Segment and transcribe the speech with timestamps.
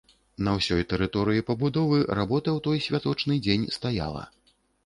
[0.45, 4.29] На ўсёй тэрыторыі пабудовы работа ў той святочны дзень стаяла.